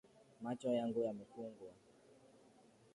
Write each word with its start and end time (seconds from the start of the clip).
Macho 0.43 0.69
yangu 0.79 0.99
yamefungwa 1.07 1.69